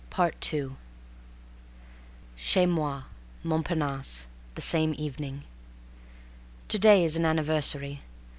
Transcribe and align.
_"II 0.71 0.75
Chez 2.35 2.65
Moi, 2.65 3.03
Montparnasse, 3.43 4.25
The 4.55 4.61
same 4.63 4.95
evening. 4.97 5.43
To 6.69 6.79
day 6.79 7.03
is 7.05 7.17
an 7.17 7.25
anniversary. 7.27 8.01